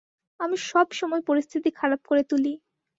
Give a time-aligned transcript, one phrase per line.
[0.39, 2.53] আমি সব সময় পরিস্থিতি খারাপ করে তুলি।